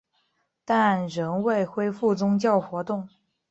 [0.65, 3.07] 但仍未恢复宗教活动。